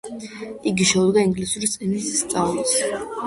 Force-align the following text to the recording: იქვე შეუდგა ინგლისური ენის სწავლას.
იქვე 0.71 0.87
შეუდგა 0.91 1.25
ინგლისური 1.27 1.69
ენის 1.89 2.09
სწავლას. 2.25 2.75